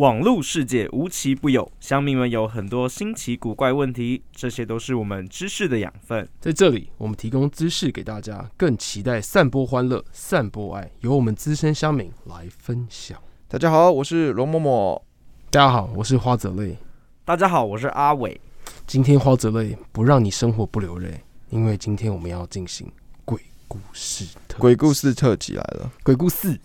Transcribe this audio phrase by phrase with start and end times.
[0.00, 6.26] 网络世界无奇不有，乡民们有很多新奇古怪问题，这些都是我们知识的养分。
[6.40, 13.18] 在这里，我们提供知识给大家，更期待散播欢乐、散播爱，由我们资深乡民来分享。
[13.46, 15.02] 大家好，我是龙嬷嬷。
[15.50, 16.78] 大家好，我是花泽类。
[17.26, 18.40] 大家好，我是阿伟。
[18.86, 22.90] 今天花泽类不让你生活不流泪，因为今天我们要进行
[23.26, 23.38] 鬼
[23.68, 26.58] 故事特鬼故事特辑来了，鬼故事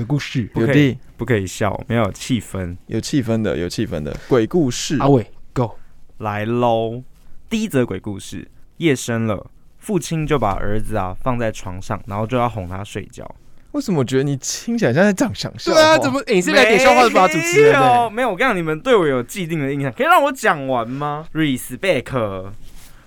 [0.00, 0.44] 鬼故事。
[0.54, 2.76] 不可以不可以笑，没有气氛。
[2.86, 4.96] 有气氛的，有气氛的鬼故事。
[4.98, 5.76] 阿伟，Go！
[6.18, 7.02] 来喽！
[7.48, 13.28] 第一则鬼故事：夜深了，父亲就把儿子啊放在床上，然后就要哄他睡觉。
[13.72, 18.10] 为什么我觉得你听起来像在讲想笑对啊，怎么、欸你是来点笑话的吧，主持人、没有欸？
[18.10, 22.52] 没有，我跟你讲，你们对我有既定的印象，可以让我讲完吗？Respect。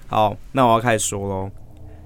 [0.08, 1.52] 好，那我要开始说喽。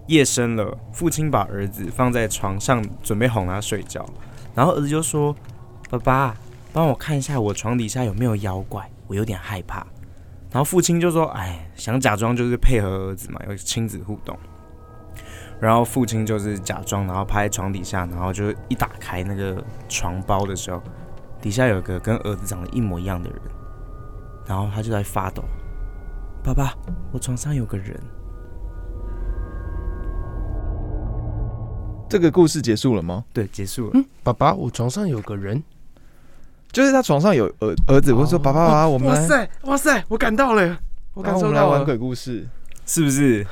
[0.07, 4.05] 夜深了，父亲把儿子放在床上，准备哄他睡觉。
[4.57, 5.35] 然后儿子就说
[5.87, 6.35] ：“爸爸，
[6.73, 9.85] 帮我看一下我床底下有没有妖怪，我有点害怕。”
[10.49, 14.35] 然后父亲就说：“哎，想假装就是配合儿子嘛，有亲子互动。”
[15.61, 20.81] 然后父亲就是假装，然后趴在床底下，然后就一打开那个床包的时候，
[21.39, 23.39] 底下有个跟儿子长得一模一样的人，
[24.47, 25.43] 然后他就在发抖。
[26.43, 26.73] 爸爸，
[27.11, 27.95] 我床上有个人。
[32.09, 33.23] 这个故事结束了吗？
[33.33, 33.91] 对，结束了。
[33.93, 35.61] 嗯，爸爸，我床上有个人。
[36.71, 40.77] 就是他床上有儿儿子，我就说哦爸爸爸爸，我们来，哇塞，哇塞，我感到了，
[41.13, 41.41] 我然感受到了。
[41.41, 42.47] 后我们来玩鬼故事。
[42.85, 43.45] 是不是？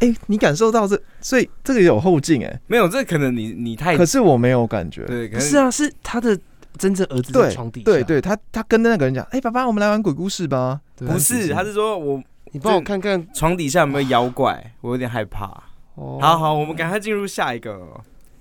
[0.00, 5.04] 哎，你感受到这，所以这个有后劲哎，没有，这可能你你太可是我没有感觉。
[5.06, 6.38] 对，可不是啊，是他的
[6.76, 7.84] 真正儿子在对床底下。
[7.84, 10.78] 对对，他他跟那个人讲，哎，爸爸，我们来玩鬼故事吧。
[10.96, 13.26] 不是，他是说我你帮我看看。
[13.32, 15.62] 床底下有没有妖怪，我有点害怕。
[15.94, 17.78] 哦好好，我们赶快进入下一个，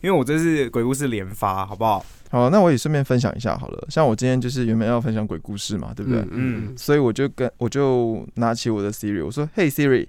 [0.02, 2.06] 因为我这是鬼故事连发，好不好？
[2.30, 3.88] 好，那我也顺便分享一下好了。
[3.90, 6.26] 像我今天就是原本要分享鬼故事嘛，对不对？
[6.32, 10.08] 嗯所以我就跟我就拿起我的 Siri，我说：“Hey Siri，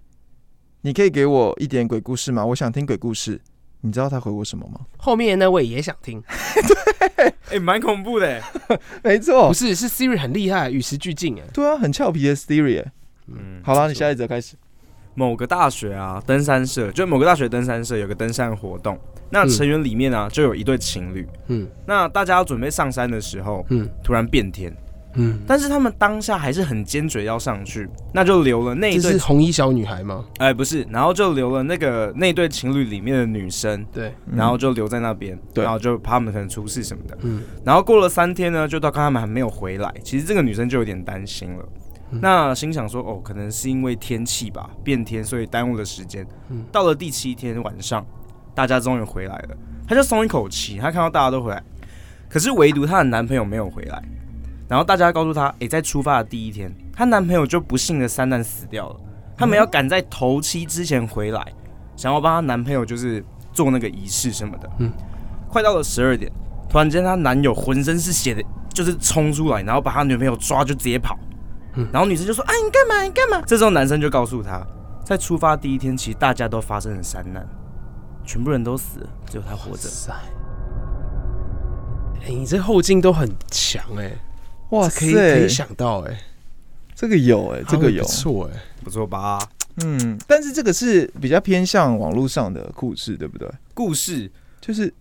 [0.82, 2.44] 你可以给我一点鬼故事吗？
[2.47, 3.41] 我想听鬼故事。”
[3.84, 4.78] 你知道他回我什么吗？
[4.97, 6.22] 后面那位也想听，
[7.16, 8.41] 对哎，蛮恐怖的。
[9.02, 11.42] 没错不，是是 Siri 很厉害，与时俱进哎。
[11.52, 12.84] 对啊，很俏皮的 Siri。
[13.26, 14.54] 嗯，好了，你下一则开始。
[15.14, 18.98] 某个大学啊，登山社就某个大学登山社有个登山活动，
[19.30, 21.26] 那嗯成员里面呢、就有一对情侣。
[21.48, 24.74] 嗯那大家要准备上山的时候，嗯突然变天，
[25.14, 30.24] 嗯，但是他们当下还是很坚决要上去，那就留了那一对红衣小女孩吗？
[30.38, 37.18] 哎、不是，然后就留了那个那对情侣里面的女生，对，然后就留在那边，对然后就怕他们可能出事什么的。
[37.20, 41.68] 嗯然后过了三天呢，就到看他们还没有回来，其实这个女生就有点担心了。
[42.12, 46.26] 嗯那心想说，哦，可能是因为天气吧，变天，所以耽误了时间。
[46.50, 48.04] 嗯到了第七天晚上，
[48.54, 49.56] 大家终于回来了，
[49.88, 51.62] 她就松一口气，她看到大家都回来，
[52.28, 54.02] 可是唯独她的男朋友没有回来。
[54.68, 58.96] 然后大家告诉她，诶，在出发的第一天，她男朋友就不幸的三难死掉了。
[59.36, 61.44] 他们要赶在头七之前回来，
[61.96, 64.70] 想要帮她男朋友就是做那个仪式什么的。
[64.78, 64.92] 嗯
[65.48, 66.30] 快到了十二点，
[66.68, 71.18] 突然间她男友浑身是血的，就是冲出来，然后把她女朋友抓就直接跑。
[71.74, 73.02] 嗯然后女生就说：“啊，你干嘛？
[73.02, 74.66] 你干嘛？”这时候男生就告诉她，
[75.04, 77.46] 在出发第一天，其实大家都发生了山难，
[78.24, 79.88] 全部人都死了，只有他活着。
[79.88, 80.12] 塞，
[82.22, 84.12] 哎，你这后劲都很强哎，
[84.70, 86.18] 哇可以可以，想到哎，
[86.94, 88.08] 这个有哎，这个有不。
[88.08, 89.38] 错哎，不错吧？
[89.82, 93.50] 嗯，但是这个是比较偏向网络上的故事，对不对？
[93.72, 94.92] 故事，就是，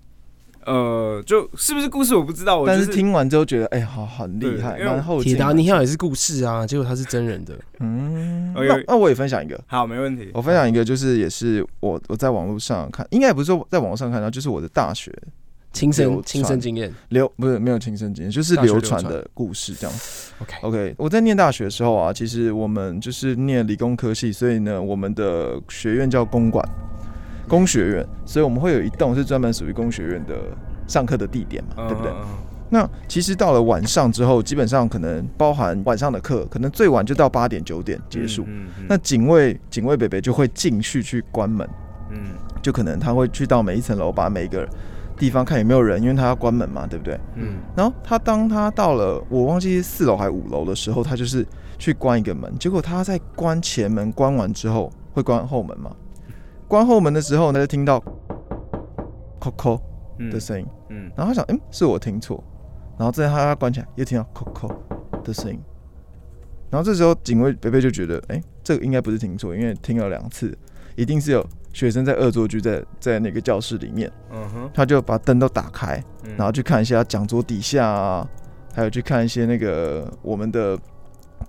[0.66, 5.22] 呃，就是不是故事我不知道，我就是但是听完之后觉得，哎，好很厉害，对因为蛮后。
[5.24, 10.30] 铁达尼号也是故事啊，结果他是真人的，嗯，那那我也分享一个，好，没问题。
[10.34, 15.12] 我分享一个，就是也是我我在网络上看，应该也不是说在网络上看到，就是我的大学
[15.74, 16.94] 亲身亲身经验。
[17.10, 19.96] 流不是没有亲身经验，就是流流传传的故事这样。
[20.40, 26.68] OK，OK，我在念大学的时候啊，其实我们就是念理工科系，所以呢，我们的学院叫公馆，
[27.52, 30.36] 工学院，所以我们会有一栋是专门属于工学院的
[30.88, 32.10] 上课的地点嘛，对不对？
[32.10, 32.26] 嗯？
[32.70, 38.44] 那其实到了晚上之后，基本上可能包含晚上的课，可能最晚就到八点九点结束。
[38.48, 41.70] 嗯嗯那警卫警卫北北就会进去去关门，
[42.12, 44.66] 嗯就可能他会去到每一层楼，把每一个
[45.18, 47.20] 地方看有没有人，因为他要关门嘛，对不对？
[47.36, 51.46] 嗯然后他当他到了我忘记是四楼还五楼的时候，他就是
[51.78, 55.92] 去关一个门，结果他在关前门关完之后，会关后门嘛。
[56.72, 58.00] 关后门的时候呢，就听到
[59.42, 59.82] 扣扣
[60.20, 61.12] 嗯的声音，嗯。
[61.18, 62.42] 然后他想，嗯，是我听错，
[62.98, 64.74] 然后这样他他关起来，又听到扣扣
[65.22, 65.60] 的声音，
[66.70, 70.58] 然后这时候警卫贝贝就觉得，哎、这个应该不是听错，因为听了两次，
[70.96, 76.34] 一定是有学生在恶作剧在在那个教室里面，嗯哼，他就把灯都打开，嗯。
[76.38, 78.26] 然后去看一下讲桌底下啊，
[78.74, 80.80] 还有去看一些那个我们的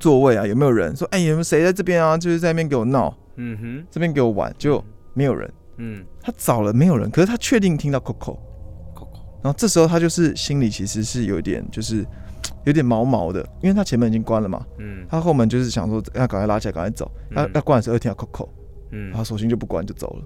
[0.00, 0.96] 座位啊，有没有人？
[0.96, 2.18] 说，哎、有没有谁在这边啊？
[2.18, 4.82] 就是在那边给我闹，嗯哼，这边给我玩，就
[5.14, 5.52] 没有人。
[5.78, 6.04] 嗯。
[6.20, 12.06] 他找了没有人，可是他确定听到 Coco，，Coco，然后这时候他就是心里其实是有一点就是
[12.64, 15.06] 有点毛毛的，因为他前门已经关了嘛，嗯。
[15.08, 17.10] 他后门就是想说要赶快拉起来，赶快走。
[17.30, 18.48] 要嗯要关的时候又听到 Coco，
[18.90, 19.08] 嗯。
[19.08, 20.24] 然后索性就不关就走了。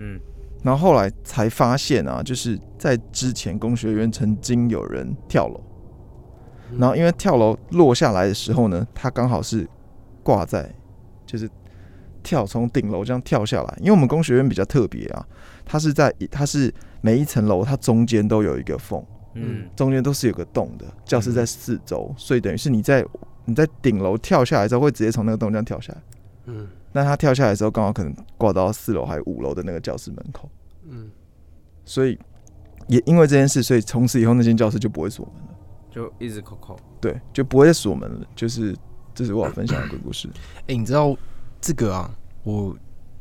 [0.00, 0.20] 嗯。
[0.62, 5.60] 然后后来才发现啊，就是在之前工学院曾经有人跳楼，
[6.72, 6.78] 嗯。
[6.78, 9.68] 然后因为跳楼落下来的时候呢，他刚好是
[10.24, 10.68] 挂在
[11.24, 11.48] 就是
[12.26, 15.24] 跳从顶楼这样跳下来，因为我们工学院比较特别啊，
[15.64, 19.00] 它是在它是每一层楼它中间都有一个缝，
[19.34, 23.06] 嗯中间都是有个洞的，教室在四周，所以等于是你在
[23.44, 26.02] 你在顶楼跳下来之后会直接从那个洞这样跳下来。
[26.46, 30.48] 嗯那他跳下来的时候，刚好可能挂到四楼还五楼的那个教室门口，
[30.88, 31.10] 嗯，
[31.84, 32.18] 所以
[32.88, 35.54] 也因为这件事，所以从此以后那间教室就不会锁门了，
[35.90, 38.26] 就一直 Coco，对，就不会再锁门了。
[38.34, 38.74] 就是
[39.14, 40.26] 这是我要分享的鬼故事。
[40.68, 41.14] 哎、你知道
[41.60, 42.10] 这个啊？
[42.42, 42.76] 我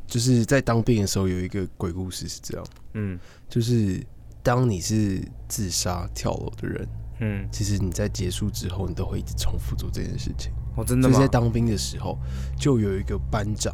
[0.06, 4.06] 就是在当兵的时候有一个鬼故事是这样，嗯就是
[4.44, 6.88] 当你是自杀跳楼的人，
[7.22, 10.52] 嗯，其实你在结束之后，你都会一直重复做这件事情。
[10.76, 11.32] 哦，真的吗就是在？
[11.32, 12.20] 当兵的时候，
[12.56, 13.74] 就有一个班长，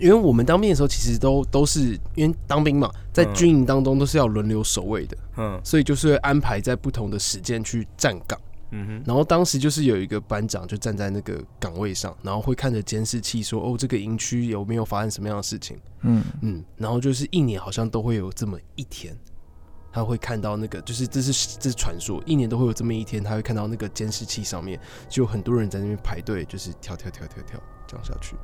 [0.00, 8.40] 因为我们当兵的时候，其实都都是因为当兵嘛，在嗯军营当中都是要轮流守卫的，嗯所以就是会安排在不同的时间去站岗。
[8.70, 19.16] 嗯哼，然后当时就是有一个班长就站在那个岗位上，然后会看着监视器说：“哦，这个营区有没有发生什么样的事情嗯？”嗯，然后就是一年好像都会有这么一天，
[19.90, 24.78] 他会看到那个，就是这是这是传说，一年都会有这么一天，他会看到那个监视器上面
[25.08, 28.36] 就有很多人在那边排队，就是跳跳跳跳跳这样下去。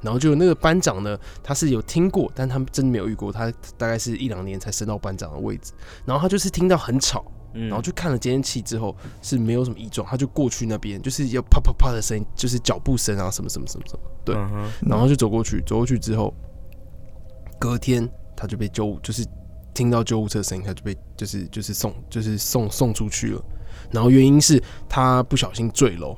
[0.00, 5.72] 然后就那个班长呢，他是有听过，但他真的没有遇过，他大概是一两年才升到班长的位置。
[6.04, 7.24] 然后他就是听到很吵，
[7.58, 14.34] 然然后就看了监视器之后是没有什么异状，他就过去那边，就是要啪啪啪的声音，就是脚步声啊，什么什么什么什么，对
[14.80, 16.34] 然后就走过去，走过去之后，
[17.58, 19.24] 隔天他就被救，就是
[19.72, 23.42] 听到救护车声音，他就被就是就是送就是送送出去了。
[23.92, 26.16] 然后原因是他不小心坠楼，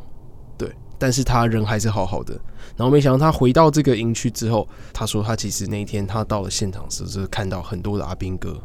[0.57, 2.33] 对，但是他人还是好好的。
[2.77, 8.59] 然后没想到他回到这个营区之后，他说他其实那一天他到了现场时，就是看到很多的阿兵哥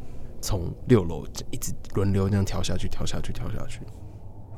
[0.45, 3.79] 从六楼一直轮流这样跳下去，跳下去，跳下去。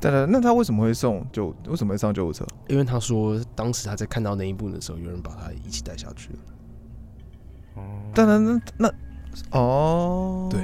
[0.02, 1.56] 对了，那他为什么会送救？
[1.68, 2.46] 为什么会上救护车？
[2.68, 6.40] 因为他说当时他在看到那一幕的时候，有人把他一起带下去了。
[8.14, 8.94] 当然，那那
[9.58, 10.60] 哦，对。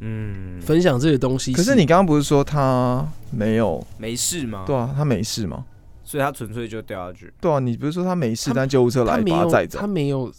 [0.00, 3.82] 嗯，分享这些东西，可是你刚刚不是说他没有？
[3.96, 4.64] 没事吗？
[4.66, 5.64] 对啊，他没事吗？
[6.04, 7.32] 所以他纯粹就掉下去。
[7.40, 9.86] 对啊，你不是说他没事，但救护车来他没有把他载走他？
[9.86, 10.30] 没有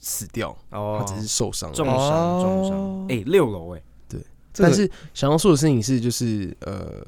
[0.00, 1.74] 死掉，哦他只是受伤了。
[1.74, 3.06] 重伤，重伤哦。
[3.08, 3.85] 哎，六楼哎，这个
[4.58, 7.04] 但是想要说的事情是，就是呃，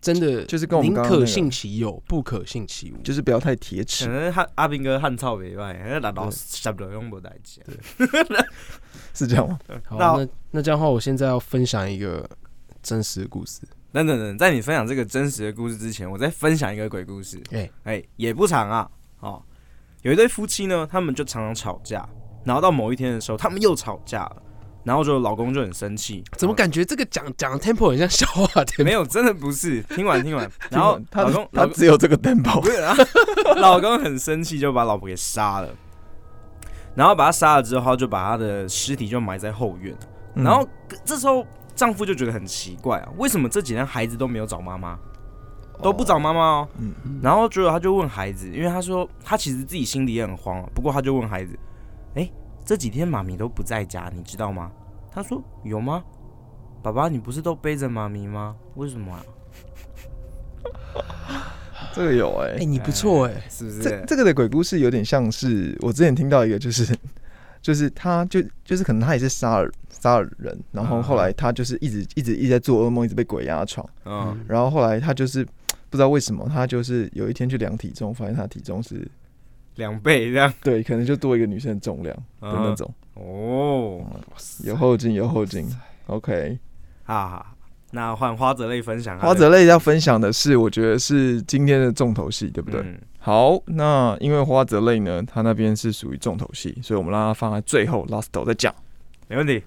[0.00, 2.96] 真的就是跟我们宁可信其有，不可信其无。
[3.02, 4.08] 就是不要太铁可齿。
[4.08, 7.60] 能汉阿斌哥汉操袂歹，那老老杀不了用不代志。
[9.12, 9.58] 是这样吗？
[9.84, 12.28] 好，那那那这样的话，我现在要分享一个
[12.82, 13.60] 真实的故事。
[13.92, 17.42] 等等等，在你分享这个真实的故事之前，我再分享一个鬼故事。
[17.50, 18.88] 哎哎、也不长啊。
[19.18, 19.42] 哦，
[20.02, 22.08] 有一对夫妻呢，他们就常常吵架，
[22.44, 24.42] 然后到某一天的时候，他们又吵架了，
[24.84, 28.84] 然后就老公就很生气，怎么感觉这个讲讲的 tempo 很像笑话 tempo？
[28.84, 29.04] 没有？
[29.04, 29.82] 真的不是。
[29.82, 32.16] 听完听完， 然后他老公他只有这个。
[32.64, 32.94] 是啊，
[33.56, 35.68] 老公很生气，就把老婆给杀了。
[36.94, 39.96] 然后把他杀了之后，他就把他的尸体就埋在后院。
[40.34, 40.66] 嗯然后
[41.04, 41.44] 这时候
[41.74, 44.98] 丈夫就觉得很奇怪啊，为什么这几天孩子都没有找妈妈，
[45.82, 46.68] 都不找妈妈哦？
[46.78, 51.58] 嗯然后结果他就问孩子，因为他说他其实自己心里也很慌啊，不过他就问孩子，
[52.14, 52.30] 哎，
[52.70, 54.70] 这几天妈咪都不在家，你知道吗？
[55.10, 56.04] 他说有吗？
[56.80, 58.54] 爸爸，你不是都背着妈咪吗？
[58.76, 59.26] 为什么啊？
[61.92, 63.82] 这个有哎、哎，你不错哎，是不是？
[63.82, 66.96] 这这个的鬼故事有点像是我之前听到一个，就是
[67.60, 79.10] 就是他就就是可能他也是杀了杀了人，然后后来他就是一直一直一直在做噩梦，一直被鬼压床，嗯，然后后来他就是不知道为什么，他就是有一天去量体重，发现他体重是
[79.80, 80.52] 两倍这样。
[80.62, 84.00] 对，可能就多一个女生的重量的那种，哦，
[84.62, 85.68] 有后劲有后劲。
[86.06, 86.56] OK，
[87.04, 87.46] 哈哈，
[87.90, 92.80] 那换花泽类分享，花泽类要分享的是，我觉得是今天的重头戏，对不对？
[92.82, 98.74] 嗯好，那因为花泽类呢，他那边是属于重头戏，所以我们让它放在最后 last 再讲。
[99.28, 99.62] 没问题。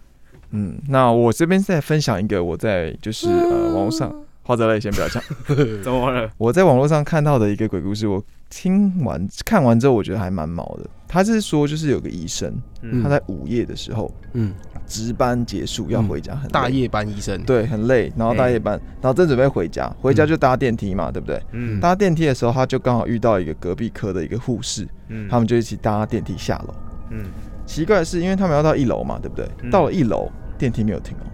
[0.50, 4.14] 嗯，那我这边再分享一个我在就是呃网络上
[4.44, 5.24] 花泽类先不要讲，
[5.82, 6.30] 怎么了？
[6.38, 10.90] 我在网络上看到的一个鬼故事，我听完看完之后，我觉得还蛮毛的。
[11.08, 14.54] 他是说就是有个医生，嗯他在午夜的时候嗯，
[14.88, 21.42] 值班结束要回家，很累大夜班医生，对很累，然后大夜班，然后正准备回家，回家就搭电梯嘛，对不对？
[21.52, 26.74] 嗯搭电梯的时候，他就刚好遇到一个隔壁科的一个护士，嗯他们就一起搭电梯下楼。
[27.12, 27.26] 嗯
[27.66, 29.48] 奇怪的是，因为他们要到一楼嘛，对不对？
[29.62, 31.26] 嗯到了一楼，电梯没有停哦，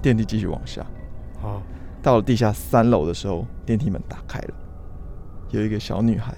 [0.00, 0.84] 电梯继续往下。
[1.40, 1.60] 好
[2.02, 4.54] 到了地下三楼的时候，电梯门打开了，
[5.50, 6.34] 有一个小女孩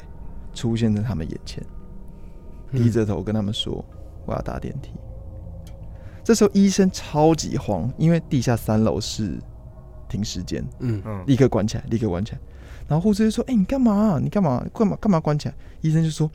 [0.52, 1.64] 出现在他们眼前，
[2.71, 3.85] 低着头跟他们说
[4.26, 4.90] ：“我要搭电梯。”
[6.25, 9.38] 这时候医生超级慌，因为地下三楼是
[10.09, 12.38] 停尸间，嗯嗯立刻关起来，立刻关起来。
[12.88, 14.19] 然后护士就说：“哎、你干嘛？
[14.23, 14.64] 你干嘛？
[14.75, 14.97] 干嘛？
[15.00, 16.31] 干嘛关起来？”医生就说：“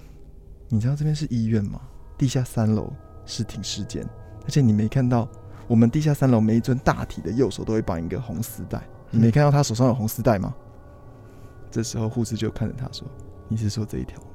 [0.70, 1.80] 你知道这边是医院吗？
[2.18, 2.92] 地下三楼
[3.26, 4.04] 是停尸间，
[4.44, 5.28] 而且你没看到
[5.68, 8.82] 我们地下三楼每一尊大体的右手都会绑一个红丝带，
[9.12, 10.54] 你没看到他手上有红丝带吗？”
[11.70, 13.08] 这时候护士就看着他说
[13.48, 14.28] ：“你是说这一条吗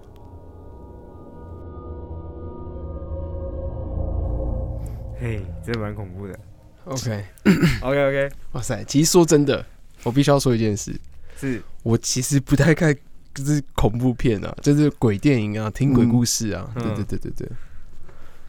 [5.18, 6.38] 嘿，这蛮恐怖的。
[6.84, 9.64] OK，OK OK，哇塞，其实说真的，
[10.02, 10.92] 我必须要说一件事，
[11.36, 12.92] 是我其实不太看
[13.32, 17.48] 就是恐怖片啊，就是鬼电影啊，听鬼故事啊，嗯对对对对对。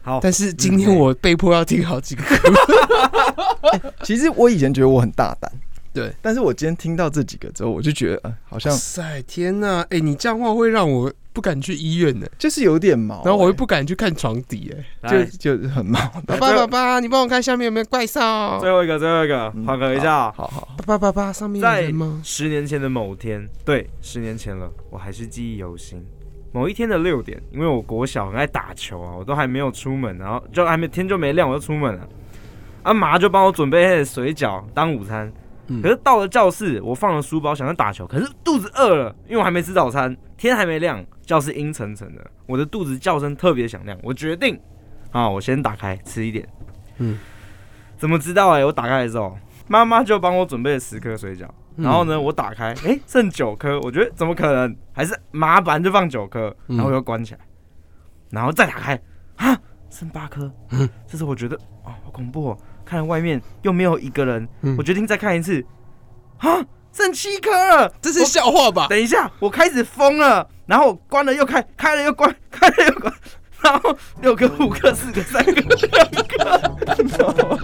[0.02, 2.24] 好，但是今天我被迫要听好几个？
[4.02, 5.50] ”其实我以前觉得我很大胆，
[5.94, 15.98] 对，但是我今天听到这几个之后，我就觉得，呃，好像哇塞，天呐，哎，你这样话会让我不敢去医院呢，就是有点毛、然后我又欸不敢去看床底，哎，来就就很毛。
[16.26, 18.20] 爸爸爸爸，你帮我看下面有没有怪兽？
[18.60, 20.32] 最后一个，最后一个，嗯缓和一下。
[20.32, 22.20] 好好好，爸爸爸爸，上面有在人吗？
[22.24, 26.04] 十年前的某天，对，十年前了，我还是记忆犹新。
[26.52, 32.08] 某一天的六点，因为我国小很爱打球啊，我都还没有出门，然后就还没天就没亮，我就出门了。
[32.84, 35.32] 啊麻就帮我准备水饺当午餐，
[35.68, 44.60] 嗯可是到了教室，我放了书包想要打球，可是肚子饿了，因为我还没吃早餐，天还没亮，教室阴沉沉的，我的肚子叫声特别响亮，我决定
[45.10, 46.48] 啊，我先打开吃一点。
[46.98, 47.18] 嗯，
[47.96, 51.46] 怎么知道哎、我打开的时候，妈妈就帮我准备了十颗水饺。
[51.76, 54.76] 然后呢，我打开，哎、剩九颗，我觉得怎么可能？
[54.92, 57.40] 还是麻烦就放九颗，嗯然后又关起来，
[58.30, 59.02] 然后再打开，
[59.34, 59.58] 啊，
[59.90, 60.48] 剩八颗。
[60.70, 62.58] 嗯这时候我觉得，哦，好恐怖哦！
[62.84, 65.64] 看外面又没有一个人，嗯我决定再看一次，
[66.38, 67.92] 啊，剩七颗了。
[68.00, 68.86] 这是笑话吧？
[68.88, 73.12] 等一下，我开始疯了，然后关了又开，开了又关， 开了又关，
[73.62, 77.58] 然后六颗、五颗、四颗、三颗、两颗，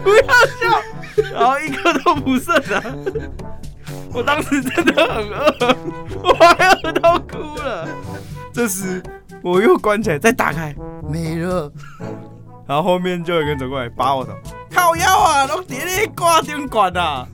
[0.00, 0.82] 不要笑，
[1.32, 2.82] 然后一颗都不剩了。
[4.12, 5.76] 我当时真的很饿，
[6.22, 7.86] 我还饿到哭了。
[8.52, 9.02] 这时
[9.42, 10.74] 我又关起来，再打开，
[11.08, 11.70] 没了。
[12.66, 14.32] 然后后面就有人走过来扒我头，
[14.70, 17.26] 靠腰啊，都叠在挂电管啊！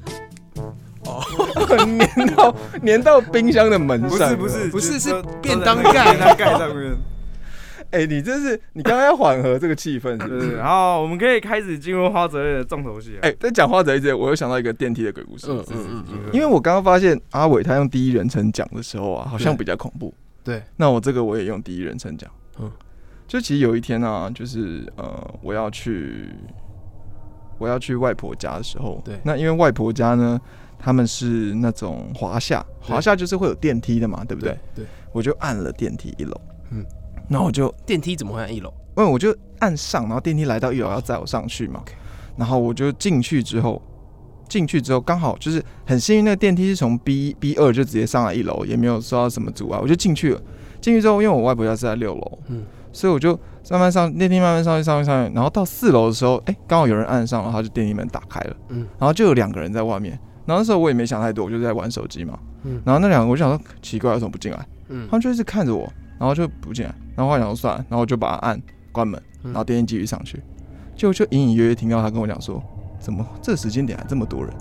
[1.04, 1.20] 哦
[1.76, 4.36] 粘到粘到冰箱的门上。
[4.36, 6.94] 不是不是不是是便当盖 便当盖上面。
[7.92, 10.56] 哎、你这是你刚刚要缓和这个气氛，是不是？
[10.56, 13.18] 然后我们可以开始进入花泽类的重头戏了。
[13.20, 15.46] 哎、在讲花泽类之前，我又想到一个电梯的鬼故事。
[15.50, 20.14] 嗯嗯嗯嗯，因为我刚刚发现阿伟他用第一人称讲的时候啊，好像比较恐怖。
[20.42, 22.30] 对，那我这个我也用第一人称讲。
[23.32, 26.28] 就其实有一天啊，就是呃，我要去
[27.56, 29.18] 我要去外婆家的时候，对。
[29.24, 30.38] 那因为外婆家呢，
[30.78, 32.90] 他们是那种华夏，对。
[32.90, 34.54] 华夏就是会有电梯的嘛，对不对？
[34.74, 34.84] 对，
[35.14, 36.38] 我就按了电梯一楼，
[36.72, 36.82] 嗯。
[36.82, 36.86] 嗯，
[37.30, 38.68] 然后我就电梯怎么会按一楼？
[38.98, 41.82] 因为我就按上，然后电梯来到一楼要载我上去嘛。
[42.36, 43.80] 然后我就进去之后，
[44.46, 50.42] 进去之后刚好就是很幸运，那个电梯是从 B B 二就直接上来一楼，也没有受到什么阻碍，我就进去了。
[50.82, 53.38] 进去之后，因为我外婆家是在六楼，嗯嗯，所以我就
[53.70, 58.82] 慢慢上电梯，慢慢上去，上去，上去，然后到四楼的时候，哎、刚好有人按上，然后就电梯门打开了，嗯。
[58.82, 60.18] 嗯，然后就有两个人在外面。
[60.44, 62.76] 然后那时候我也没想太多，我就在玩手机嘛，嗯。
[62.76, 64.66] 嗯，然后那两个我就想说奇怪，为什么不进来？
[64.88, 69.52] 嗯他们就一直看着我，然后就不进来，然后后来想说算了，然后我就把它按关门，嗯。
[69.52, 70.42] 然后电梯继续上去，
[70.94, 72.62] 就就隐隐约约听到他跟我讲说，
[72.98, 74.52] 怎么这时间点还这么多人？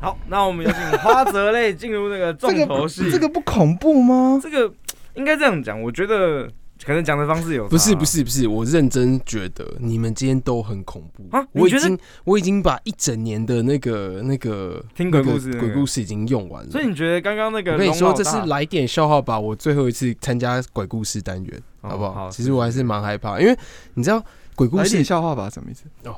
[0.00, 3.10] 好，那我们有请花泽类进入那个重头戏。
[3.10, 4.40] 这个不恐怖吗？
[4.42, 4.72] 这个
[5.14, 6.48] 应该这样讲，我觉得
[6.82, 16.70] 可能讲的方式有差不是不是不是，我认真觉得你们今天都很恐怖啊我已经我已经把一整年的那个那个听鬼故事那个鬼故事已经用完了。
[16.70, 22.14] 所以你觉得刚刚那个我跟你说，这是来点笑话吧，我最后一次参加鬼故事单元，哦好不好？
[22.14, 23.54] 好其实我还是蛮害怕，因为
[23.92, 25.84] 你知道，鬼故事来点笑话吧，什么意思？
[26.08, 26.16] 哦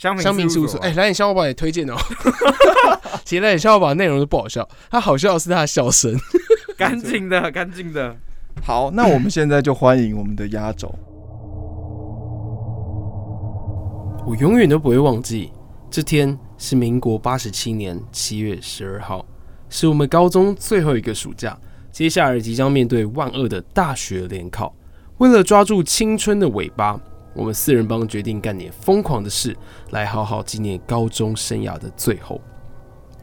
[0.00, 1.94] 香香民事务所，哎、哎，来点笑话吧也推荐哦。
[3.22, 6.18] 其实来点笑话吧内容都不好笑，他好笑的是他的笑声。
[6.78, 8.16] 干净的，干净的。
[8.62, 10.94] 好，那我们现在就欢迎我们的压轴。
[14.26, 15.52] 我永远都不会忘记，
[15.90, 19.22] 这天是民国八十七年七月十二号，
[19.68, 21.54] 是我们高中最后一个暑假，
[21.92, 24.74] 接下来即将面对万恶的大学联考。
[25.18, 26.98] 为了抓住青春的尾巴，
[27.40, 29.56] 我们四人帮决定干点疯狂的事，
[29.92, 32.38] 来好好纪念高中生涯的最后。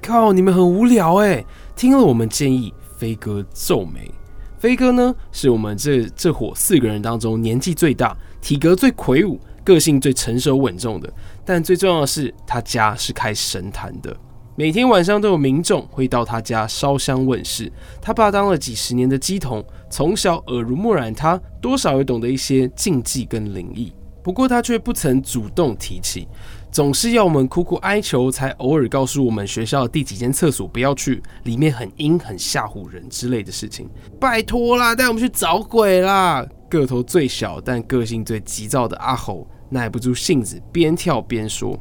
[0.01, 1.45] 靠，你们很无聊哎！
[1.75, 4.09] 听了我们建议，飞哥皱眉。
[4.57, 11.13] 飞哥呢，是我们这这伙四个人当中年纪最大、体格最魁梧、个性最成熟稳重的。
[11.45, 14.17] 但最重要的是，他家是开神坛的，
[14.55, 17.71] 每天晚上都有民众会到他家烧香问事。
[18.01, 23.93] 他爸当了几十年的鸡童，从小耳濡目染他，多少也懂得一些禁忌跟灵异。
[24.27, 26.27] 不过他却不曾主动提起，
[26.69, 33.89] 总是要我们苦苦哀求，才偶尔告诉我们学校第几间厕所不要去，里面很阴，很吓唬人之类的事情。
[34.19, 36.46] 拜托啦，带我们去找鬼啦！
[36.67, 41.79] 个头最小但个性最急躁的阿猴耐不住性子，边跳边说：“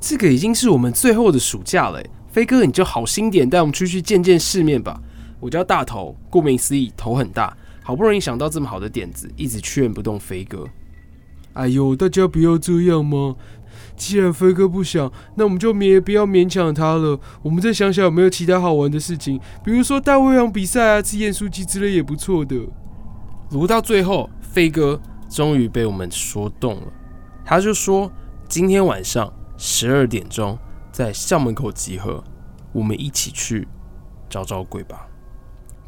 [0.00, 2.02] 这个已经是我们最后的暑假了，
[2.32, 4.98] 飞哥你就好心点，带我们出去见见世面吧。”
[5.38, 7.54] 我叫大头，顾名思义，头很大。
[7.82, 10.66] 好不容易想到这么好的点子，一直劝不动飞哥。
[11.56, 13.34] 哎呦，大家不要这样嘛！
[13.96, 17.18] 既然飞哥不想，那我们就勉不要勉强他了。
[17.40, 22.56] 我们再想想有没有其他好玩的事情，比如说大胃王比赛啊，吃盐酥鸡之类也不错的。
[23.52, 26.92] 撸到最后，飞哥终于被我们说动了，
[27.42, 28.12] 他就说
[28.46, 30.58] 今天晚上十二点钟
[30.92, 32.22] 在校门口集合，
[32.72, 33.66] 我们一起去
[34.28, 35.08] 找找鬼吧。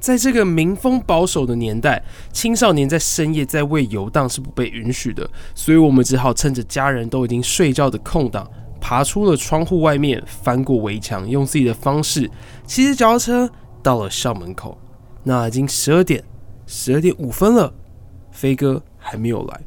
[0.00, 2.02] 在这个民风保守的年代，
[2.32, 8.48] 青少年在深夜在外游荡是不被允许的，所以我们只好趁着家人都已经睡觉的空档，
[8.80, 12.30] 爬出了窗户外面，翻过围墙，用自己的方式
[12.64, 13.50] 骑着脚踏车
[13.82, 14.78] 到了校门口。
[15.24, 16.22] 那已经十二点，
[16.66, 17.72] 十二点五分了，
[18.30, 19.60] 飞哥还没有来。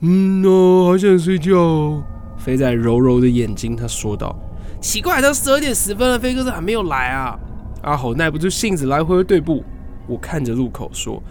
[0.00, 2.02] 嗯哦，好想睡觉哦。
[2.36, 4.34] 飞仔柔柔的眼睛，他说道
[4.80, 7.38] ：“奇怪，都十二点十分了，飞哥怎么还没有来啊？”
[7.82, 9.64] 阿猴耐不住性子，来回对步。
[10.10, 11.22] 我看着路口说：“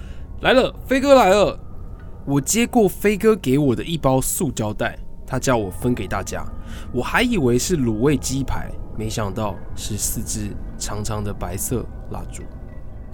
[0.42, 1.60] 来了，飞哥来了。”
[2.26, 6.46] 我接过飞哥给我的一包塑胶袋，他叫我分给大家。
[6.94, 12.44] 我还以为是卤味鸡排，没想到是四支长长的白色蜡烛。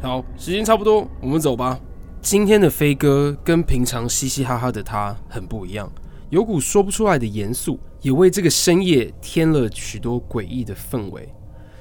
[0.02, 1.80] 好，时间差不多，我们走吧。
[2.22, 5.92] 今天的飞哥跟平常嘻嘻哈哈的他很不一样，
[6.30, 11.34] 有股说不出来的严肃，也为这个深夜添了许多诡异的氛围。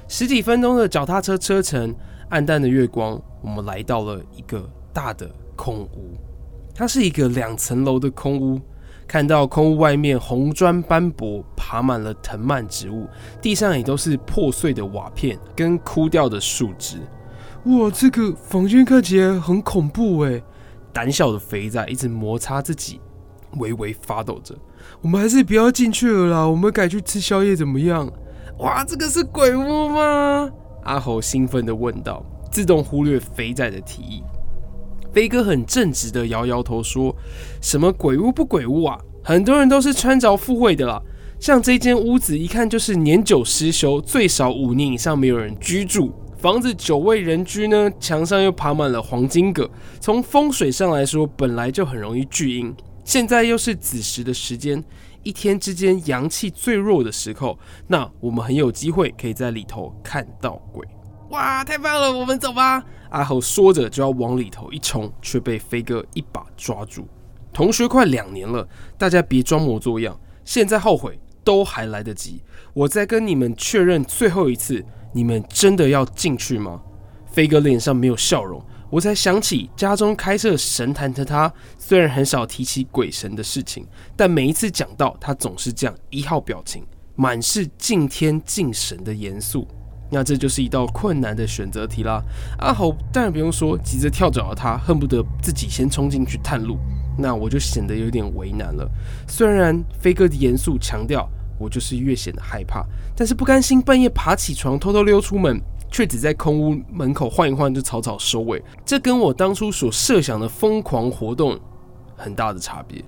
[0.07, 1.93] 十几分钟的脚踏车车程，
[2.29, 6.17] 暗淡的月光，我们来到了一个大的空屋。
[6.73, 8.59] 它是一个两层楼的空屋，
[9.07, 13.07] 看到空屋外面红砖斑驳，爬满了藤蔓植物，
[13.39, 16.97] 地上也都是破碎的瓦片跟枯掉的树枝。
[17.65, 20.41] 哇，这个房间看起来很恐怖哎！
[20.91, 22.99] 胆小的肥仔一直摩擦自己，
[23.57, 24.55] 微微发抖着。
[25.01, 28.11] 我们还是不要进去了啦，我们改去吃宵夜怎么样？
[28.57, 30.49] 哇，这个是鬼屋吗？
[30.83, 32.23] 阿猴兴奋地问道，
[32.55, 34.23] 自动忽略肥仔的提议。
[35.11, 37.13] 飞哥很正直地摇摇头说
[37.61, 38.97] ：“什么鬼屋不鬼屋啊？
[39.21, 41.01] 很多人都是穿着附会的啦。
[41.37, 46.13] 像这间屋子一看就是年久失修，最少五年以上没有人居住。
[46.37, 49.69] 房子久未人居呢，墙上又爬满了黄金葛。
[49.99, 52.73] 从风水上来说，本来就很容易聚阴。
[53.03, 54.81] 现在又是子时的时间，
[55.23, 60.87] 一天之间阳气最弱的时候，那我们很有机会可以在里头看到鬼。
[61.35, 62.81] 哇，太棒了，我们走吧！
[63.09, 67.05] 阿猴说着就要往里头一冲，却被飞哥一把抓住。
[67.51, 68.65] 同学快两年了，
[68.97, 72.41] 大家别装模作样，现在后悔都还来得及。
[72.73, 76.81] 我再跟你们确认最后一次，你们真的要进去吗？
[77.27, 89.67] 飞哥脸上没有笑容，我才想起家中开设神坛的他，虽然很少提起鬼神的事情，但每一次讲到，他总是这样一号表情，满是敬天敬神的严肃。
[90.09, 92.23] 那这就是一道困难的选择题啦。
[92.59, 96.77] 阿猴当然不用说，急着跳脚的他恨不得自己先冲进去探路，
[97.17, 98.89] 那我就显得有点为难了。
[99.27, 111.59] 虽然飞哥的严肃强调，我就是越显得害怕，但是不甘心半夜爬起床偷偷溜出门，却只在空屋门口晃一晃就草草收尾，这跟我当初所设想的疯狂活动
[112.15, 113.03] 很大的差别。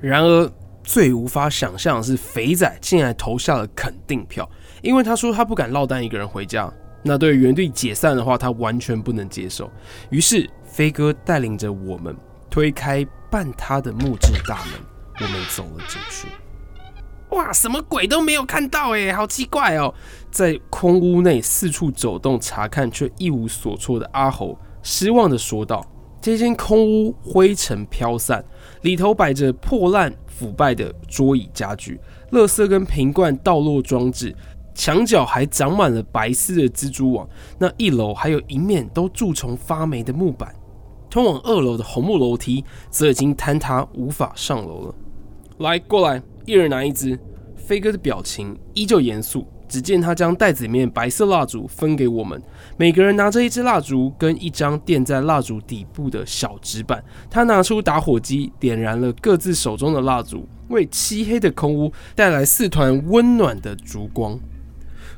[0.00, 0.52] 然而
[0.84, 4.48] 最无法想象的是，肥仔竟然投下了肯定票。
[4.82, 9.70] 因为他说他不敢落单一个人回家，那对原地解散的话，他完全不能接受。
[10.10, 12.16] 于是飞哥带领着我们
[12.50, 14.80] 推开半塌的木质大门，
[15.20, 16.28] 我们走了进去。
[17.30, 19.92] 哇，什么鬼都没有看到哎，好奇怪哦！
[20.30, 25.84] 在空屋内四处走动查看，却一无所措的阿猴失望的说道
[26.22, 28.44] ：“这间空屋灰尘飘散，
[28.82, 34.34] 里头摆着破烂腐败的桌椅家具、垃圾跟瓶罐倒落装置，
[34.76, 37.28] 墙角还长满了白丝的蜘蛛网。
[37.58, 40.54] 那一楼还有一面都蛀虫发霉的木板，
[41.10, 44.94] 通往二楼的红木楼梯则已经坍塌，无法上楼了。
[45.58, 47.18] 来，过来。”一人拿一支，
[47.56, 49.44] 飞哥的表情依旧严肃。
[49.68, 52.40] 只见他将袋子里面白色蜡烛分给我们，
[52.76, 57.02] 每个人拿着一支蜡烛跟一张垫在蜡烛底部的小纸板。
[57.28, 64.38] 他拿出打火机，点燃了各自手中的蜡烛，为漆黑的空屋带来四团温暖的烛光。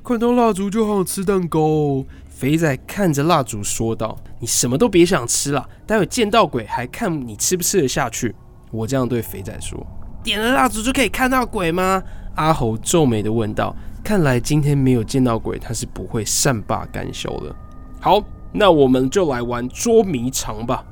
[0.09, 2.03] 看到蜡烛就好想吃蛋糕。
[2.31, 8.35] 肥仔看着蜡烛说道：“你什么都别想吃了，待会见到鬼还看你吃不吃得下去。”
[8.73, 9.87] 我这样对肥仔说。
[10.25, 12.03] 点了蜡烛就可以看到鬼吗？
[12.37, 13.77] 阿猴皱眉的问道。
[14.03, 17.55] 看来今天没有见到鬼，他是不会善罢甘休的。
[18.01, 18.19] 好，
[18.51, 20.83] 那我们就来玩捉迷藏吧。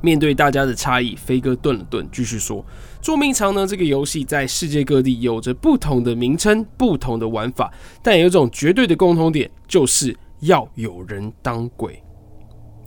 [0.00, 2.64] 面对大家的差异，飞哥顿了顿，继续说：
[3.00, 12.02] 捉迷藏呢，这个游戏在世界各地有着不同的名称、不同的玩法，但有一种绝对的共通点，就是要有人当鬼。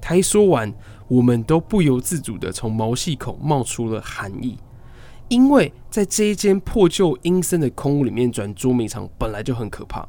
[0.01, 0.73] 他一说完，
[1.07, 4.57] 我们都不由自主的从毛细孔冒出了寒意。
[5.27, 10.05] 因为在这一间破旧阴森的空屋里面转捉迷藏本来就很可怕。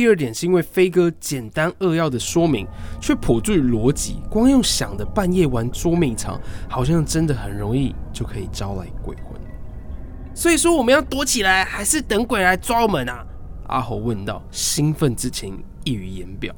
[0.00, 2.66] 第二点是因为飞哥简单扼要的说明
[3.02, 9.38] 却颇具逻辑，光用想的半夜玩捉迷藏，好像真的很容易就可以招来鬼魂。
[10.34, 13.22] 所以说我们要躲起来，还是等鬼来抓我们啊？
[13.66, 16.50] 阿猴问道，兴奋之情溢于言表。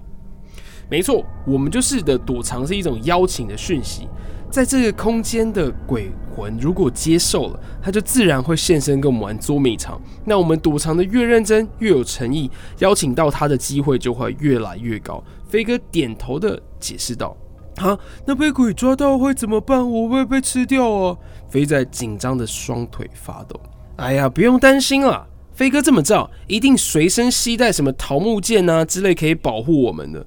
[0.88, 4.08] 没错，我们就是的躲藏是一种邀请的讯息。
[4.52, 9.98] 在这个空间的鬼魂如果接受了，他就自然会现身跟我们玩捉迷藏。
[10.26, 15.24] 那我们躲藏的越认真，越有诚意，邀请到他的机会就会越来越高。
[15.48, 17.34] 飞哥点头的解释道
[17.80, 19.90] ：“啊，那被鬼抓到会怎么办？
[19.90, 21.16] 我会被吃掉啊！”
[21.48, 23.58] 飞仔紧张的双腿发抖。
[23.96, 30.26] 哎呀，不用担心啦，飞哥这么照，一定随身携带什么桃木剑啊之类可以保护我们的。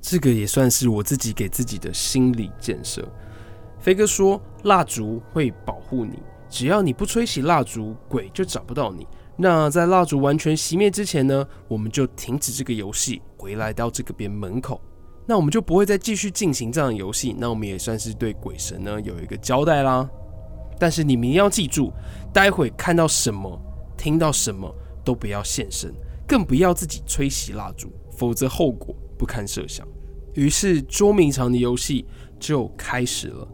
[0.00, 3.08] 这个也算是我自己给自己的心理建设。
[3.86, 6.18] 飞哥说：“蜡烛会保护你，
[6.48, 9.06] 只要你不吹熄蜡烛，鬼就找不到你。
[9.36, 14.80] 那在蜡烛完全熄灭之前呢，我们就停止这个游戏，回来到这个边门口。
[15.24, 17.32] 那我们就不会再继续进行这样的游戏。
[17.38, 20.10] 那我们也算是对鬼神呢有一个交代啦。
[20.80, 21.92] 但是你们要记住，
[22.32, 23.56] 待会看到什么、
[23.96, 24.68] 听到什么
[25.04, 25.94] 都不要现身，
[26.26, 29.86] 更不要自己吹熄蜡烛，否则后果不堪设想。”
[30.34, 32.04] 于是捉迷藏的游戏
[32.40, 33.46] 就开始了。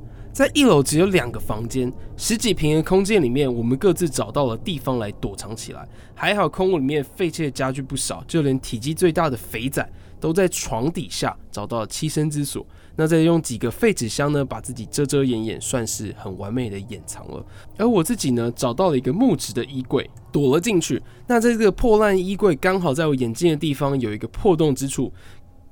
[0.43, 5.89] 在一楼只有两个房间，十几平的空间里面，我们各自找到了地方来躲藏起来。
[6.17, 12.67] 还好空屋里面废弃的家具不少，就连体积最大的肥仔都在床底下找到了栖身之所。
[12.97, 17.47] 那再用几个废纸箱呢，把自己遮遮掩掩，算是很完美的掩藏了。
[17.79, 21.01] 而我自己呢，找到了一个木质的衣柜，躲了进去。
[21.29, 25.13] 那在这个破烂衣柜刚好在我眼睛的地方有一个破洞之处，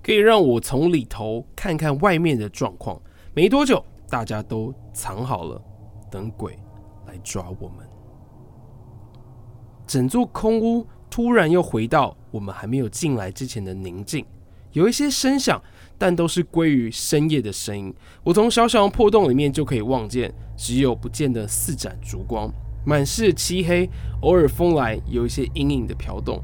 [0.01, 2.97] 可以让我从里头看看外面的状况。
[3.35, 3.85] 没多久。
[4.11, 5.63] 大家都藏好了，
[6.11, 6.59] 等鬼
[7.07, 7.89] 来抓我们。
[9.87, 14.27] 整座空屋突然又回到我们还没有进来之前的宁静，
[14.73, 15.63] 有一些声响，
[15.97, 17.95] 但都是归于深夜的声音。
[18.25, 22.53] 我从小小的破洞里面就可以望见，只有不见的四盏烛光，
[22.85, 23.89] 满是漆黑，
[24.23, 26.43] 偶尔风来，有一些阴影的飘动。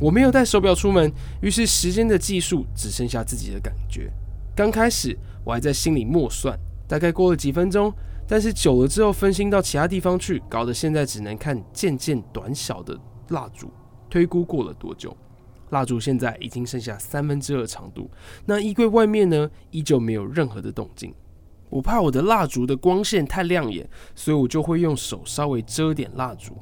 [0.00, 4.12] 我没有带手表出门，于是时间的计数只剩下自己的感觉。
[4.54, 6.58] 刚开始我还在心里默算。
[6.88, 7.92] 大概过了几分钟，
[8.26, 13.70] 但是久了之后分心到其他地方去，搞得现在只能看渐渐短小的蜡烛。
[14.08, 15.16] 推估过了多久？
[15.70, 18.08] 蜡烛现在已经剩下三分之二长度。
[18.44, 21.12] 那衣柜外面呢，依旧没有任何的动静。
[21.68, 26.56] 我怕我的蜡烛的光线太亮眼，所以我就会用手稍微遮点蜡烛。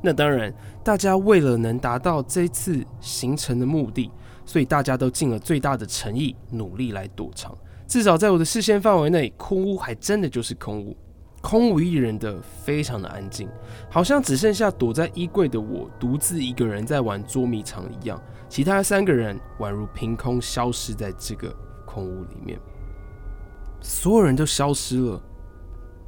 [0.00, 4.08] 那当然，大家为了能达到这次行程的目的，
[4.46, 7.52] 所以大家都尽了最大的诚意，努力来躲藏。
[7.90, 10.96] 至少在我的视线范围内，空屋还真的就是空屋，
[11.40, 13.48] 空无一人的，非常的安静，
[13.90, 18.22] 好像只剩下躲在衣柜的我独自一个人在玩捉迷藏一样。
[18.48, 21.52] 其他三个人宛如凭空消失在这个
[21.84, 22.60] 空屋里面，
[23.80, 25.20] 所有人都消失了。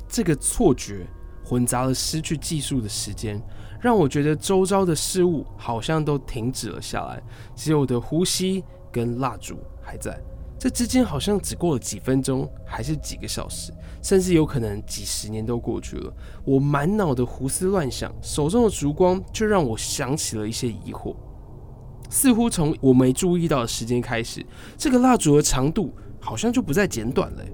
[0.07, 1.05] 这个错觉
[1.45, 3.42] 混杂了失去计数的时间，
[3.81, 7.21] 让我觉得周遭的事物好像都停止了下来，
[7.57, 10.16] 只有我的呼吸跟蜡烛还在。
[10.62, 16.14] 这之间好像只过了几分钟，还是几个小时，甚至有可能几十年都过去了。
[16.44, 21.16] 我满脑的胡思乱想，手中的烛光却让我想起了一些疑惑。
[22.09, 24.46] 似乎从我没注意到的时间开始，
[24.79, 27.44] 这个蜡烛的长度好像就不再减短了。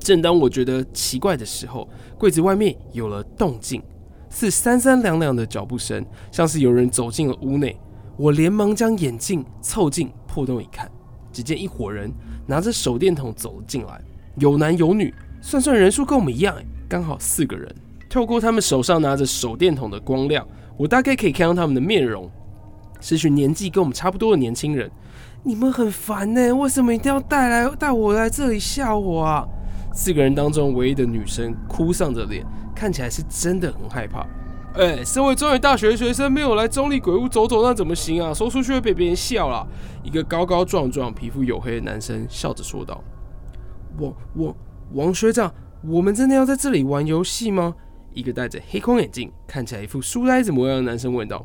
[0.00, 3.80] 正当我觉得奇怪的时候，柜子外面有了动静，
[4.28, 7.80] 是三三两两的脚步声，像是有人走进了屋内。
[8.16, 10.90] 我连忙将眼镜凑近破洞一看，
[11.30, 12.12] 只见一伙人。
[12.46, 14.00] 拿着手电筒走了进来，
[14.36, 16.56] 有男有女，算算人数跟我们一样，
[16.88, 17.74] 刚好四个人。
[18.08, 22.30] 透过他们手上拿着手电筒的光亮，我大概可以看到他们的面容，
[23.00, 24.90] 是群年纪跟我们差不多的年轻人。
[25.42, 29.46] 你们很烦呢，为什么一定要带来带我来这里吓我啊？
[29.92, 34.26] 四个人当中唯一的女生哭丧着脸，看起来是真的很害怕。
[34.76, 38.34] 哎，身为中原大学的学生，没有来中立鬼屋走走，那怎么行啊？
[38.34, 39.66] 说出去会被别人笑了。
[40.02, 43.02] 一个高高壮壮、皮肤黝黑的男生笑着说道
[43.98, 44.54] ：“王王
[44.92, 45.50] 王学长，
[45.82, 47.74] 我们真的要在这里玩游戏吗？”
[48.12, 51.44] 一个戴着黑框眼镜、看起来一副书呆子模样的男生问道：“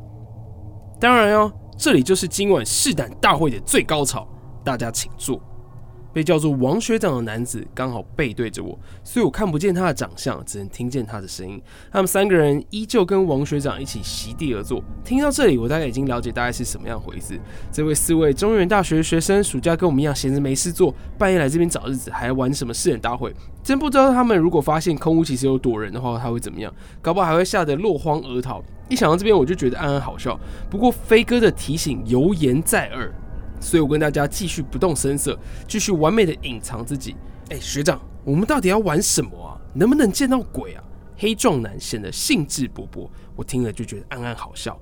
[1.00, 4.28] 当然哦，这里就是今晚试胆大会的最高潮，
[4.62, 5.40] 大家请坐。”
[6.12, 11.60] 被叫做王学长的男子刚好背对着我，所以我看不见他的长相，只能听见他的声音。
[11.90, 14.82] 他们三个人依旧跟王学长一起席地而坐。
[15.04, 17.40] 听到这里，我大概已经了解大概是什么样回事。
[17.70, 23.34] 这位四位中原大学学生，暑假跟我们一样闲着没事做，半夜来这边找日子，还玩什么誓言大会？
[23.62, 26.72] 真不知道他们如果发现空屋其实有躲人的话，他会怎么样？
[27.00, 28.62] 搞不好还会吓得落荒而逃。
[28.88, 30.38] 一想到这边，我就觉得暗暗好笑。
[30.68, 33.12] 不过飞哥的提醒犹言在耳。
[33.62, 37.16] 所以我跟大家继续不动声色，继续完美的隐藏自己。
[37.48, 39.56] 哎，学长，我们到底要玩什么啊？
[39.72, 40.82] 能不能见到鬼啊？
[41.16, 44.76] 黑壮男显得兴致勃勃，我听了就觉得暗暗好笑。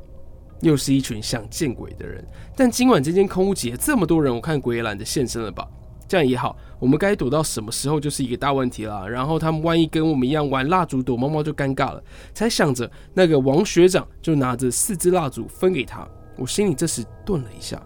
[0.63, 5.67] 又是一群想见鬼的人，但今晚这间空屋节这么多人，我看鬼也懒得现身了吧？
[6.09, 9.09] 这样也好，我们该躲到什么时候就是一个大问题了。
[9.09, 12.03] 然后他们万一跟我们一样玩蜡烛躲猫猫就尴尬了。
[12.35, 17.81] 才想着那个王学长就拿着四支蜡烛分给他，我心里这时顿了一下。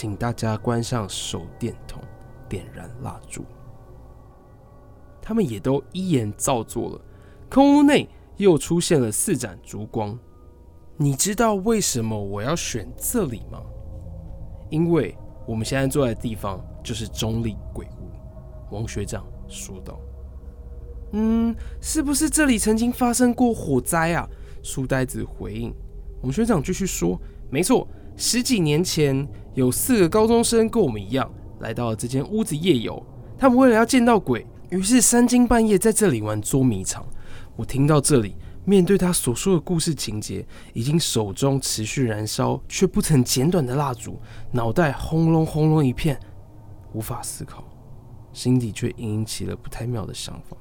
[0.00, 2.00] 请大家关上手电筒，
[2.48, 3.44] 点燃蜡烛。
[5.20, 7.00] 他们也都依言照做了。
[7.50, 8.08] 空屋内
[8.38, 10.18] 又出现了四盏烛光。
[10.96, 13.60] 你知道为什么我要选这里吗？
[14.70, 15.14] 因为
[15.46, 18.74] 我们现在坐在的地方就是中立鬼屋。
[18.74, 20.00] 王学长说道。
[21.12, 24.26] 嗯，是不是这里曾经发生过火灾啊？
[24.62, 25.74] 书呆子回应。
[26.22, 27.86] 王学长继续说：没错。
[28.16, 33.02] 十几年前，有四个高中生跟我们一样来到了这间屋子夜游。
[33.38, 37.06] 他们为了要见到鬼，于是三更半夜在这里玩捉迷藏。
[37.56, 44.20] 我听到这里，面对他所说的故事情节，已经手中持续燃烧却不曾剪短的蜡烛，
[44.52, 46.20] 脑袋轰隆轰隆一片，
[46.92, 47.64] 无法思考，
[48.32, 50.56] 心底却隐隐起了不太妙的想法。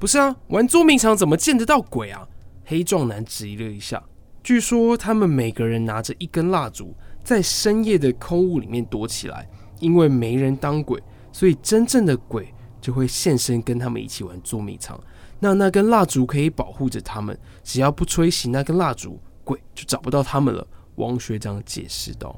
[0.00, 2.26] 不是啊，玩捉迷藏怎么见得到鬼啊？
[2.64, 4.02] 黑壮男质疑了一下。
[4.42, 11.00] 据说他们每个人拿着一根蜡烛，在深夜的空屋里面躲起来，因为没人当鬼，
[11.30, 15.00] 所以真正的鬼就会现身跟他们一起玩捉迷藏。
[15.38, 20.66] 那那根蜡烛可以保护着他们，只要不吹熄那根蜡烛，鬼就找不到他们了。
[20.96, 22.36] 王学长解释道。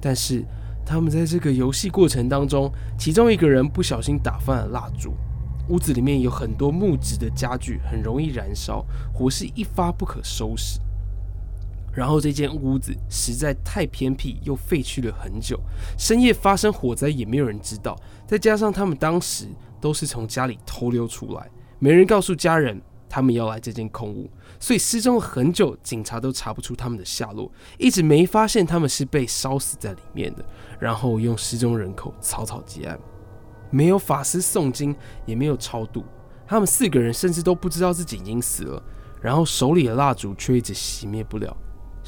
[0.00, 0.44] 但是
[0.84, 5.14] 他们在这个游戏过程当中，其中一个人不小心打翻了蜡烛，
[5.68, 10.80] 屋子里面有很多木质的家具，很容易燃烧，火势一发不可收拾。
[12.00, 15.60] 然后这间屋子实在太偏僻，又废去了很久，
[15.98, 17.94] 深夜发生火灾也没有人知道。
[18.26, 19.46] 再加上他们当时
[19.82, 30.42] 都是从家里偷溜出来，没人告诉家人他们要来这间空屋，所以失踪了很久，警察都查不出他们的下落，一直没发现他们是被烧死在里面的。
[30.78, 32.98] 然后用失踪人口草草结案，
[33.68, 36.02] 没有法师诵经，也没有超度，
[36.46, 38.82] 他们四个人甚至都不知道自己已经死了。
[39.20, 41.54] 然后手里的蜡烛却一直熄灭不了。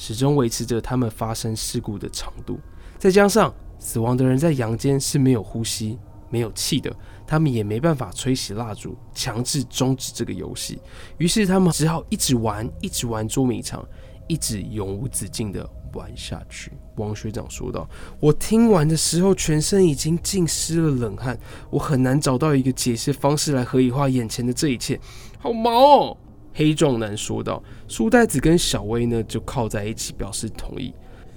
[0.03, 2.59] 始终维持着他们发生事故的长度，
[2.99, 5.97] 再加上死亡的人在阳间是没有呼吸、
[6.29, 6.93] 没有气的，
[7.25, 10.81] 他们也没办法吹熄蜡烛，强制终止这个游戏。
[11.19, 13.87] 于是他们只好一直玩，一直玩捉迷藏，
[14.27, 16.73] 一直永无止境的玩下去。
[16.97, 17.89] 王学长说道
[18.19, 21.39] ：“我听完的时候，全身已经浸湿了冷汗，
[21.71, 24.99] 我很难找到一个解释方式来合理化眼前的这一切，
[25.39, 26.17] 好毛哦。”
[26.55, 30.93] 黑壮男说道：“书呆子跟小薇呢，就靠在一起表示同意。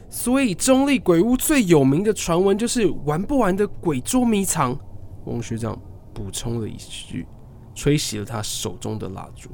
[0.09, 4.77] 所以中立鬼屋最有名的传闻就是玩不完的鬼捉迷藏。”
[5.25, 5.79] 王学长
[6.13, 7.25] 补充了一句，
[7.73, 9.49] 吹熄了他手中的蜡烛。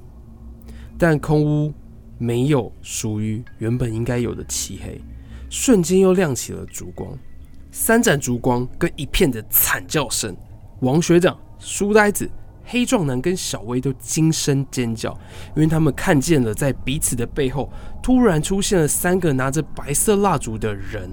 [0.97, 1.73] 但空屋
[2.17, 5.01] 没有属于原本应该有的漆黑，
[5.49, 7.17] 瞬间又亮起了烛光。
[7.71, 10.35] 三盏烛光跟一片的惨叫声，
[10.81, 12.29] 王学长、书呆子、
[12.71, 15.11] 黑壮男跟小薇都惊声尖叫，
[15.57, 17.69] 因为他们看见了在彼此的背后
[18.01, 21.11] 突然出现了三个拿着白色蜡烛的人。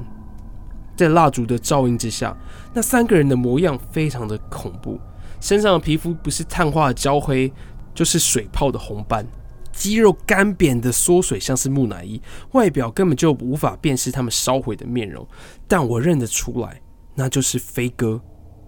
[0.96, 2.36] 在蜡烛的照映之下，
[2.72, 5.00] 那三个人的模样非常的恐怖，
[5.40, 7.52] 身上的皮肤不是碳化的焦黑，
[7.92, 9.26] 就是水泡的红斑，
[9.72, 15.26] 肌肉干瘪的缩水，像是木乃伊，外表根本就无法辨识他们烧毁的面容。
[15.66, 16.80] 但我认得出来，
[17.16, 18.20] 那就是飞哥、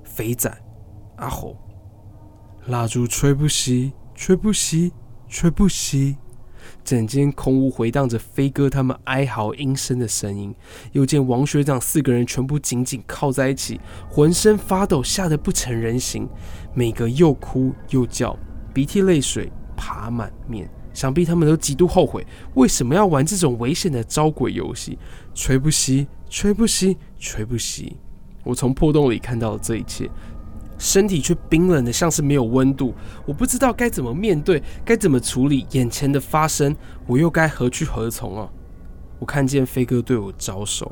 [0.02, 0.52] 肥仔、
[1.18, 1.56] 阿猴。
[2.70, 4.92] 蜡烛吹不熄，吹不熄，
[5.28, 6.14] 吹不熄。
[6.84, 10.54] 整间空屋回荡着飞哥他们哀嚎阴声的声音。
[10.92, 16.28] 又见王学长四个人全部紧紧靠在一起，浑身发抖，吓得不成人形。
[16.72, 18.38] 每个又哭又叫，
[18.72, 20.70] 鼻涕泪水爬满面。
[20.94, 24.96] 想必他们都极度后悔，为什么要玩这种危险的招鬼游戏？
[25.34, 27.94] 吹不熄，吹不熄，吹不熄。
[28.42, 30.08] 我从破洞里看到了这一切，
[30.80, 32.94] 身体却冰冷的像是没有温度。
[33.26, 36.74] 我不知道该怎么面对，该怎么处理眼前的发生，
[37.06, 38.50] 我又该何去何从啊？
[39.18, 40.90] 我看见飞哥对我招手，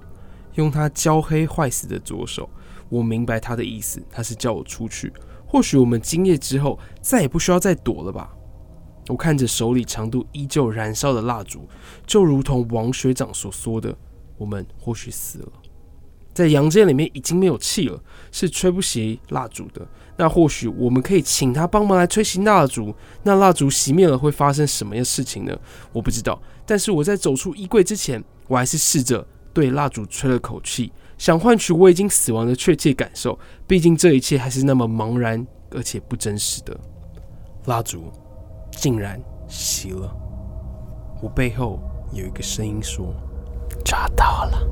[0.56, 2.48] 用他焦黑坏死的左手。
[2.90, 5.10] 我明白他的意思，他是叫我出去。
[5.46, 8.30] 或许我们今夜之后再也不需要再躲了吧？
[9.08, 11.66] 我看着手里长度依旧燃烧的蜡烛，
[12.06, 13.96] 就如同王学长所说的，
[14.36, 15.52] 我们或许死了，
[16.38, 19.84] 在阳间里面已经没有气了，是吹不熄蜡烛的。
[20.16, 22.94] 那或许我们可以请他帮忙来吹熄蜡烛。
[23.24, 25.58] 那蜡烛熄灭了会发生什么样事情呢？
[25.92, 26.40] 我不知道。
[26.64, 33.36] 但是我在走出衣柜之前，我还是试着对蜡烛吹了口气，想换取我已经死亡的确切感受。
[33.66, 36.78] 毕竟这一切还是那么茫然而且不真实的。
[37.66, 38.12] 蜡烛。
[38.70, 40.14] 竟然熄了！
[41.20, 41.80] 我背后
[42.12, 43.12] 有一个声音说
[43.84, 44.68] ：“抓到了。”